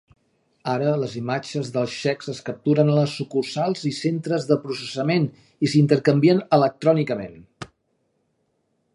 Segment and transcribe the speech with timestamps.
[0.71, 5.27] Ara, les imatges dels xecs es capturen a les sucursals i centres de processament
[5.67, 7.37] i s'intercanvien electrònicament.